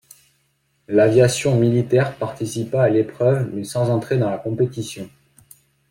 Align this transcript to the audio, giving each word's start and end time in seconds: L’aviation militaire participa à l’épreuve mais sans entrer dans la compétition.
L’aviation 0.87 1.59
militaire 1.59 2.15
participa 2.15 2.81
à 2.81 2.89
l’épreuve 2.89 3.51
mais 3.53 3.63
sans 3.63 3.91
entrer 3.91 4.17
dans 4.17 4.31
la 4.31 4.39
compétition. 4.39 5.07